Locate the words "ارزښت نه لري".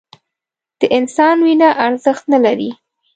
1.85-2.69